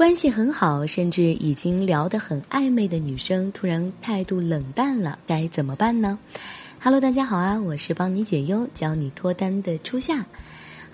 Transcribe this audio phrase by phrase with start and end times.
[0.00, 6.18] 关系很好，甚至已经聊得很暧昧的女生，突然态度冷淡了，该怎么办呢
[6.80, 10.24] ？Hello，大家好啊，我是帮你解忧、教你脱单的初夏。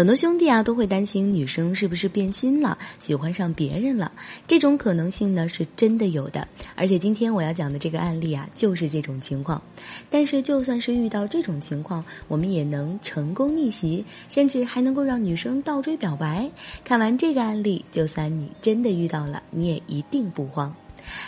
[0.00, 4.10] 很多兄弟啊都会担心女生是不是变心了，喜欢上别人了。
[4.46, 9.60] 这种可能性呢是真的有的，而且今天我要讲的这个案例啊就是这种情况。
[10.08, 16.50] 但是就算是遇到这种情况，我们也能成功逆袭，甚至还能够让女生倒追表白。
[16.82, 20.74] 看完这个案例，就算你真的遇到了，你也一定不慌。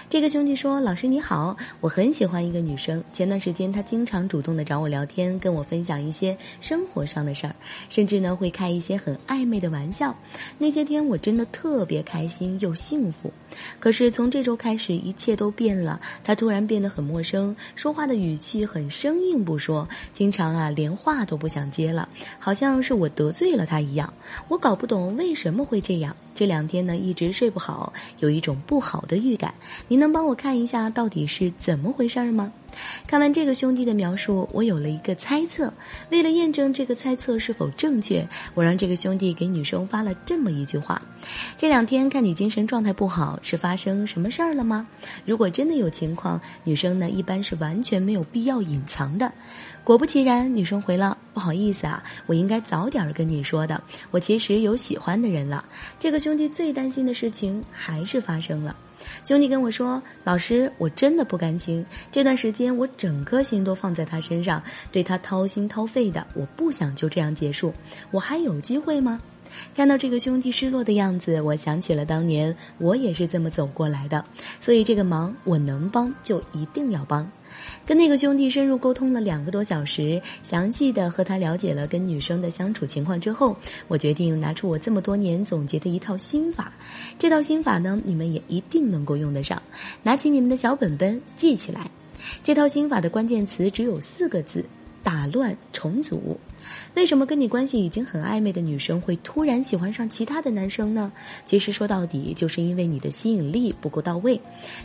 [0.08, 3.02] 这个兄弟说：“老师你好，我很喜欢一个女生。
[3.12, 7.54] 前段时间她经常主动的找我聊天，跟我分享一些生活上的事儿，
[7.88, 10.14] 甚至呢会开一些很暧昧的玩笑。
[10.58, 13.32] 那些天我真的特别开心又幸福。
[13.80, 16.00] 可是从这周开始，一切都变了。
[16.22, 24.12] 她突然变得很陌生，说话的语气很生硬不说，经常啊连话都不想接了，好像是我得罪了她一样。
[24.48, 26.14] 我搞不懂为什么会这样。
[26.34, 29.52] 这两天呢一直睡不好，有一种不好的预感。”
[29.88, 32.52] 您能帮我看一下到底是怎么回事吗？
[33.06, 35.72] 看完这个兄弟的描述，我有了一个猜测。
[36.10, 41.00] 为了验证这个猜测是否正确，我让这个兄弟给女生发了这么一句话
[41.56, 44.86] ：“这两天看你精神状态不好，是发生什么事儿了吗？”
[45.24, 49.32] 如果真的有情况，女生呢一般是完全没有必要隐藏的。
[49.84, 53.82] 果不其然，女生回了：“不好意思啊，我应该早点跟你说的。
[54.12, 55.64] 我其实有喜欢的人了。”
[55.98, 58.76] 这个兄弟最担心的事情还是发生了。
[59.24, 61.84] 兄弟跟我说：“老师，我真的不甘心。
[62.12, 64.62] 这段时间我整颗心都放在他身上，
[64.92, 66.24] 对他掏心掏肺的。
[66.34, 67.72] 我不想就这样结束，
[68.10, 69.18] 我还有机会吗？”
[69.76, 74.24] 看到这个兄弟失落的样子，我想起了当年我也是这么走过来的，
[74.60, 77.30] 所以这个忙我能帮就一定要帮。
[77.84, 83.54] 跟那个兄弟深入沟通了两个多小时，详细的和他了解了跟女生的相处情况之后，
[83.88, 86.72] 我决定拿出我这么多年总结的一套心法。
[87.18, 89.60] 这套心法呢，你们也一定能够用得上。
[90.02, 91.90] 拿起你们的小本本记起来。
[92.42, 94.64] 这套心法的关键词只有四个字：
[95.02, 96.38] 打乱重组。
[96.94, 101.10] 为什么跟你关系已经很暧昧的女生会突然喜欢上其他的男生呢？
[101.44, 104.40] 其实说到底，就是因为你的吸引力不够到位，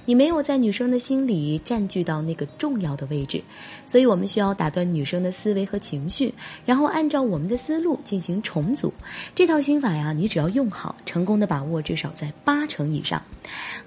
[0.05, 3.41] 你没有在女生的心里占据到那个重要的位置。
[3.85, 6.33] 所以我们需要打断女生的思维和情绪，
[6.65, 8.93] 然后按照我们的思路进行重组。
[9.35, 13.21] 这套心法呀，你只要用好，成功的把握至少在八成以上。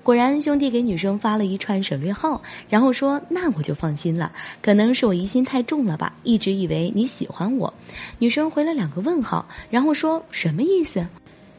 [0.03, 4.33] 果然，兄弟给女生发了一串省略号，然后说：“那我就放心了，
[4.63, 7.73] 可能是我疑心太重了吧，一直以为你喜欢我。”
[8.19, 11.07] 女生回了两个问号，然后说什么意思？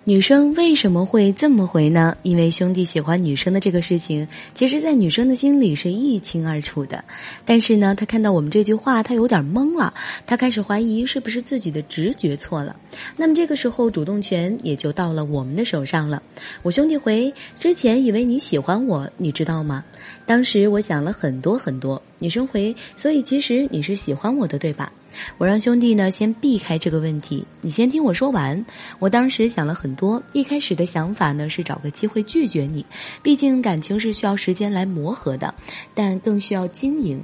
[0.03, 2.18] 女生为什么会这么回呢？
[2.24, 7.06] 因为兄弟喜欢女生的这个事情，其实，在女生的心里是一清二楚的。
[7.46, 9.94] 但是呢，他看到我们这句话，他有点懵了，
[10.25, 12.75] 他开始怀疑是不是自己的直觉错了。
[13.16, 16.20] 那么这个时候，主动权也就到了我们的手上了。
[16.64, 19.86] 我兄弟回之前以为你喜欢我，你知道吗？
[20.25, 22.02] 当时我想了很多很多。
[22.22, 24.92] 女生回，所以其实你是喜欢我的，对吧？
[25.40, 28.64] 我让兄弟呢先避开这个问题，你先听我说完。
[29.00, 32.86] 我当时想了很多，一开始的想法呢是找个机会拒绝你，
[33.24, 35.54] 毕竟感情是需要时间来磨合的，
[35.96, 37.22] 但更需要经营。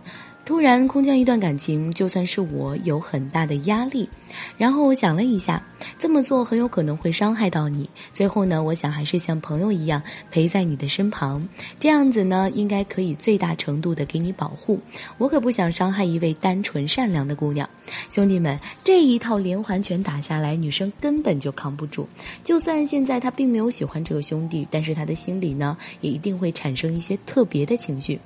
[0.48, 4.10] 突然空降一段感情，就算是我有很大的压力。
[4.58, 5.62] 然后我想了一下，
[6.00, 7.90] 这么做很有可能会伤害到你。
[8.14, 11.46] 最后呢，我想还是像朋友一样陪在你的身旁，
[11.82, 14.80] 这样子呢，应该可以最大程度的给你保护。
[15.18, 17.70] 我可不想伤害一位单纯善良的姑娘。
[18.10, 22.08] 兄弟们，这一套连环拳打下来，女生根本就扛不住。
[22.46, 28.18] 就算现在她并没有喜欢这个兄弟，但是她的心里呢，也一定会产生一些特别的情绪。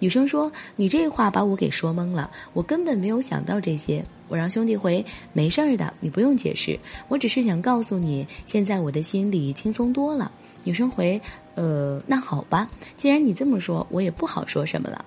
[0.00, 6.78] 女生说：“你这话把我给说懵了，我根本没有想到这些。”我让兄弟回：“没事儿的，你不用解释，
[7.08, 10.30] 我只是想告诉你，现在我的心里轻松多了。”
[10.64, 11.20] 女生回
[11.56, 15.04] ：“呃，那好吧，既然你这么说，我也不好说什么了。”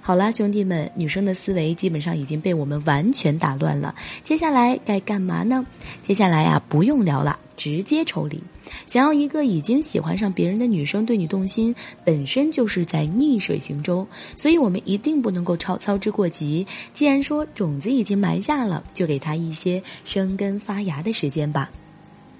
[0.00, 3.94] 好了，兄弟们，女生的思维基本上已经被我们完全打乱了。
[4.24, 5.64] 接下来该干嘛呢？
[6.02, 8.42] 接下来呀，不用聊了，直接抽离。
[8.86, 11.74] 想要一个已经喜欢上别人的女生对你动心，
[12.04, 16.66] 本身就是在逆水行舟，所以我们一定不能够超操之过急。
[16.92, 21.70] 既然说种子已经埋下了，就给他一些生根发芽的时间吧。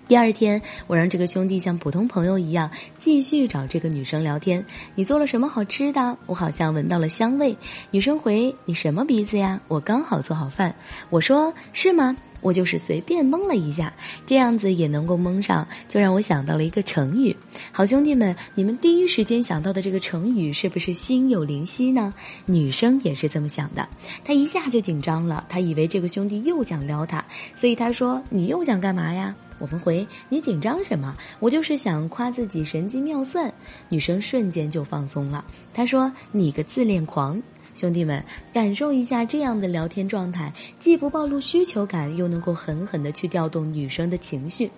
[0.08, 4.64] 第二天，我让这个兄弟像普通朋友一样继续找这个女生聊天。
[4.94, 6.18] 你做了什么好吃的？
[6.26, 7.56] 我好像闻到了香味。
[7.90, 9.60] 女生回：“你什么鼻子呀？
[9.68, 10.74] 我刚好做好饭。”
[11.08, 12.16] 我说：“是吗？
[12.42, 13.90] 我就是随便蒙了一下，
[14.26, 17.34] 这样子也能够蒙上，就让我想到了一个成语。
[17.72, 22.12] 好兄弟们，你们第一时间想到的这个成语是不是心有灵犀呢？
[22.44, 23.88] 女生也是这么想的，
[24.22, 27.24] 她一下就紧张了，她以为这个兄弟又想撩她，
[27.54, 31.16] 所以她说：“你又想干嘛呀？”我们回：“你紧张什么？
[31.38, 33.52] 我就是想夸自己神机妙算。”
[33.88, 37.40] 女生瞬间就放松了，她说：“你个自恋狂。”
[37.74, 38.22] 兄弟们，
[38.52, 44.70] 感受一下这样的聊天状态，既不暴露需求感，又能够狠狠的去调动女生的情绪。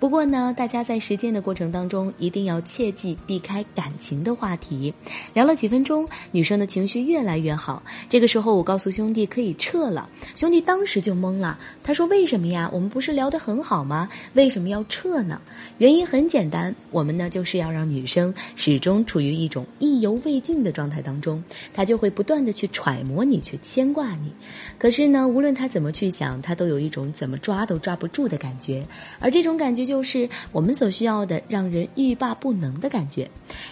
[0.00, 4.92] 不过呢，大家在实践的过程当中，一定要切记避开感情的话题。
[5.34, 7.82] 聊了几分钟，女生的情绪越来越好。
[8.08, 11.58] 这个时候，我告诉兄弟可以撤了，兄弟当时就懵了。
[11.82, 12.70] 他说：“为什么呀？
[12.72, 14.08] 我们不是聊得很好吗？
[14.32, 15.38] 为什么要撤呢？”
[15.76, 21.44] 原因很简单，我们呢就是要让女生始终处于一种意犹未尽的状态当中，
[21.74, 24.32] 她就会不断的去揣摩你，去牵挂你。
[24.78, 28.82] 可是呢，无论她怎么去想，她都有一种怎么抓都抓不住的感觉，
[29.18, 29.89] 而这种感觉。
[29.90, 33.28] 就是我们所需要的，让人欲罢不能的感觉。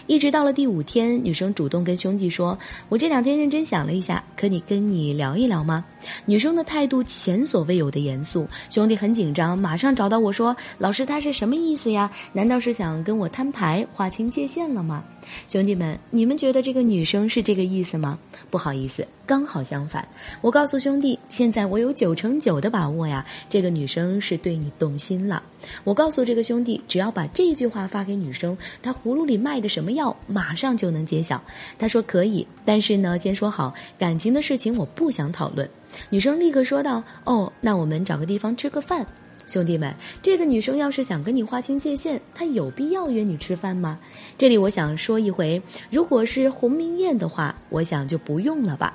[0.08, 2.58] 一直到了第五天，女生主动跟兄弟说
[2.90, 5.84] ：“我这两天认真想了一下，可你跟你聊一聊吗？”
[6.24, 12.10] 女生的态度前所未有的严肃，兄弟很紧张，马上找到我说：“老师，他是什么意思呀？
[12.32, 15.04] 难道是想跟我摊牌，划清界限了吗？”
[15.46, 18.18] 兄弟们，你们觉得这个女生是这个意思吗？
[18.50, 20.06] 不好意思，刚好相反。
[20.40, 25.42] 我告诉兄弟，现在我有九成九的把握呀，这个女生是对你动心了。
[25.84, 31.42] 我告诉这个兄弟，只要把这句话发给女生，她葫芦里卖的什么药，马上就能揭晓。
[31.78, 35.68] 他说可以，但是呢，先说好，感情的事情我不想讨论。
[36.10, 39.06] 女生立刻说道：“哦，那我们找个地方吃个饭。”
[39.46, 43.98] 兄弟们，这个女生要是想跟你划清界限，她有必要约你吃饭吗？
[44.36, 48.92] 这里我想说一回，如果是鸿明宴的话，我想就不用了吧。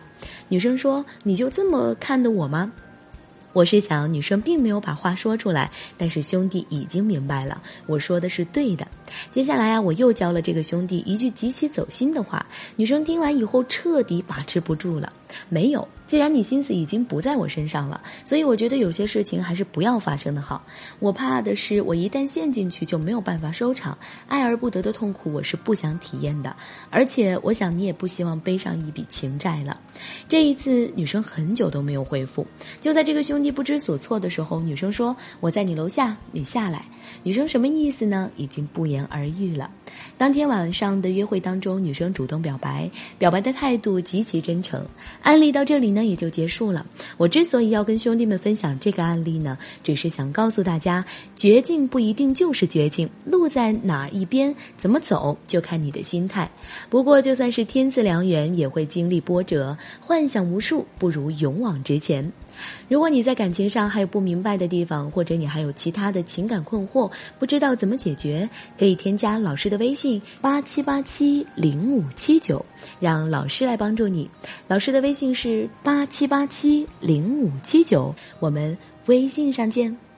[0.50, 2.72] 女生说：“你就这么看的我吗？”
[3.52, 8.88] 我是想，女生并没有把话说出来，但是兄弟已经明白了，我说的是对的。
[9.32, 12.46] 接下来啊，我又教了这个兄弟一句极其走心的话，
[12.76, 15.12] 女生听完以后彻底把持不住了。
[15.50, 20.64] 没有，既然你心思已经不在我身上了，所以我觉得有些事情还是不要发生的好。
[21.00, 23.98] 我怕的是，我一旦陷进去就没有办法收场，
[24.28, 26.56] 爱而不得的痛苦我是不想体验的。
[26.90, 29.80] 而且，我想你也不希望背上一笔情债了。
[30.28, 32.46] 这一次，女生很久都没有回复。
[32.82, 36.86] 就在这个兄弟不知所措的时候，女生说：“我在你楼下，你下来。”
[37.24, 38.30] 女生什么意思呢？
[38.36, 39.70] 已经不言而喻了。
[40.18, 44.84] 当天晚上的约会当中，女生主动表白，表白的态度极其真诚。
[45.24, 46.86] 案例到这里呢，也就结束了。
[47.18, 51.04] 我之所以要跟兄弟们分享这个案例呢，只是想告诉大家，
[51.36, 56.50] 绝境不一定就是绝境，路在哪一边，怎么走，就看你的心态。
[56.90, 62.30] 不过，就算是天赐良缘，也会经历波折，幻想无数，不如勇往直前。
[62.88, 72.64] 如果你在感情上还有不明白的地方，或者你还有其他的情感困惑，不知道怎么解决，可以添加老师的微信八七八七零五七九，
[73.00, 74.30] 让老师来帮助你。
[74.68, 78.78] 老师的微信是八七八七零五七九，我们
[79.08, 80.13] 微信上见。